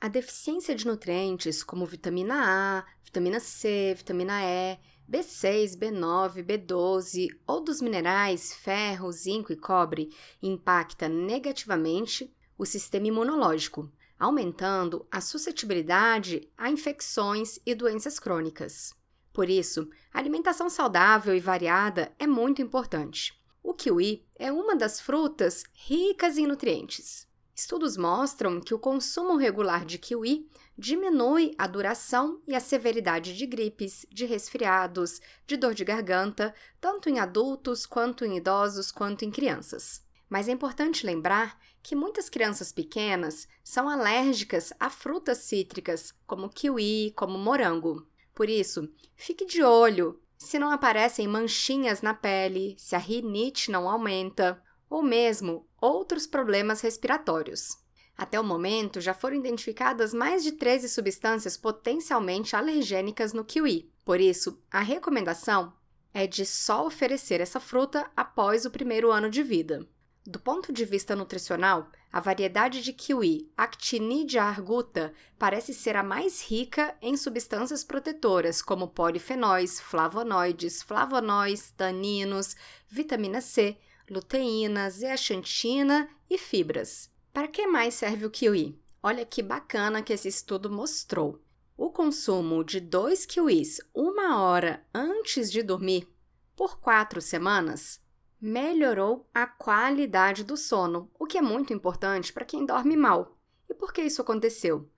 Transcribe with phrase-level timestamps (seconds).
[0.00, 4.78] A deficiência de nutrientes como vitamina A, vitamina C, vitamina E,
[5.10, 13.90] B6, B9, B12 ou dos minerais ferro, zinco e cobre impacta negativamente o sistema imunológico,
[14.16, 18.94] aumentando a suscetibilidade a infecções e doenças crônicas.
[19.32, 23.36] Por isso, a alimentação saudável e variada é muito importante.
[23.64, 27.27] O kiwi é uma das frutas ricas em nutrientes.
[27.58, 33.44] Estudos mostram que o consumo regular de kiwi diminui a duração e a severidade de
[33.46, 39.30] gripes, de resfriados, de dor de garganta, tanto em adultos quanto em idosos quanto em
[39.32, 40.06] crianças.
[40.30, 47.12] Mas é importante lembrar que muitas crianças pequenas são alérgicas a frutas cítricas, como kiwi,
[47.16, 48.06] como morango.
[48.36, 53.88] Por isso, fique de olho se não aparecem manchinhas na pele, se a rinite não
[53.88, 57.78] aumenta, ou mesmo outros problemas respiratórios.
[58.16, 63.92] Até o momento, já foram identificadas mais de 13 substâncias potencialmente alergênicas no kiwi.
[64.04, 65.72] Por isso, a recomendação
[66.12, 69.86] é de só oferecer essa fruta após o primeiro ano de vida.
[70.26, 76.42] Do ponto de vista nutricional, a variedade de kiwi Actinidia arguta parece ser a mais
[76.42, 82.56] rica em substâncias protetoras, como polifenóis, flavonoides, flavonóis, taninos,
[82.88, 83.78] vitamina C,
[84.10, 87.10] luteína, zeaxantina e fibras.
[87.32, 88.80] Para que mais serve o kiwi?
[89.02, 91.40] Olha que bacana que esse estudo mostrou.
[91.76, 96.08] O consumo de dois kiwis uma hora antes de dormir
[96.56, 98.00] por quatro semanas
[98.40, 103.36] melhorou a qualidade do sono, o que é muito importante para quem dorme mal.
[103.68, 104.88] E por que isso aconteceu?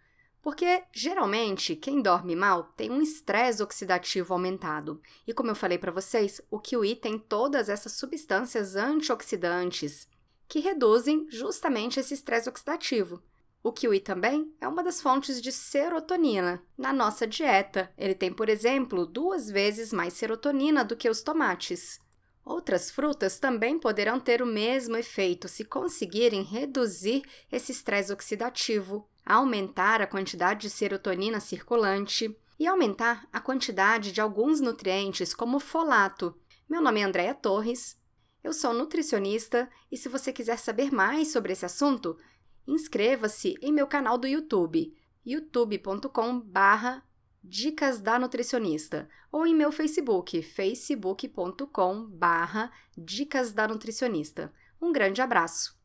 [0.42, 5.00] Porque geralmente quem dorme mal tem um estresse oxidativo aumentado.
[5.27, 10.08] E como eu falei para vocês, o kiwi tem todas essas substâncias antioxidantes
[10.48, 13.22] que reduzem justamente esse estresse oxidativo.
[13.62, 17.92] O kiwi também é uma das fontes de serotonina na nossa dieta.
[17.96, 22.00] Ele tem, por exemplo, duas vezes mais serotonina do que os tomates.
[22.42, 30.02] Outras frutas também poderão ter o mesmo efeito se conseguirem reduzir esse estresse oxidativo, aumentar
[30.02, 36.36] a quantidade de serotonina circulante e aumentar a quantidade de alguns nutrientes, como folato.
[36.68, 38.01] Meu nome é Andréa Torres,
[38.42, 42.17] eu sou nutricionista e se você quiser saber mais sobre esse assunto,
[42.67, 47.02] inscreva-se em meu canal do YouTube, youtube.com/barra
[47.42, 54.52] Dicas da Nutricionista ou em meu Facebook, facebook.com barra Dicas da Nutricionista.
[54.80, 55.80] Um grande abraço!